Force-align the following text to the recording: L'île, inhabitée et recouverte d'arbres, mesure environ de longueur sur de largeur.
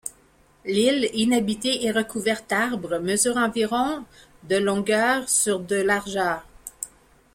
L'île, 0.65 1.11
inhabitée 1.13 1.85
et 1.85 1.91
recouverte 1.91 2.49
d'arbres, 2.49 2.97
mesure 2.97 3.37
environ 3.37 4.03
de 4.49 4.55
longueur 4.55 5.29
sur 5.29 5.59
de 5.59 5.75
largeur. 5.75 6.43